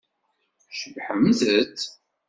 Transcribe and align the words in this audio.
Cebbḥemt-t! 0.79 1.79